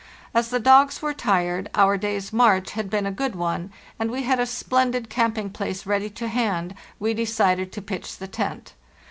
As 0.33 0.49
the 0.49 0.59
dogs 0.59 1.03
were 1.03 1.13
tired, 1.13 1.69
our 1.75 1.95
day's 1.95 2.33
march 2.33 2.71
had 2.71 2.89
been 2.89 3.05
a 3.05 3.11
good 3.11 3.35
one, 3.35 3.71
and 3.99 4.09
we 4.09 4.23
had 4.23 4.39
a 4.39 4.47
splendid 4.47 5.11
camping 5.11 5.51
place 5.51 5.85
ready 5.85 6.09
to 6.09 6.27
hand, 6.27 6.73
we 6.99 7.13
decided 7.13 7.71
to 7.73 7.83
pitch 7.83 8.17
the 8.17 8.27
tent. 8.27 8.73